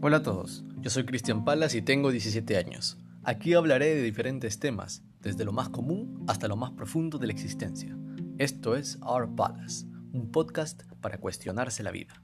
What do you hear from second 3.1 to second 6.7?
Aquí hablaré de diferentes temas, desde lo más común hasta lo más